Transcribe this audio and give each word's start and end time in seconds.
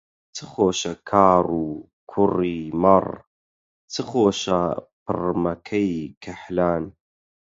چ 0.35 0.37
خۆشە 0.51 0.93
کاڕ 1.09 1.45
و 1.63 1.65
کووڕی 2.11 2.59
مەڕ، 2.81 3.07
چ 3.91 3.95
خۆشە 4.09 4.61
پڕمەکەی 5.05 5.95
کەحلان 6.23 6.83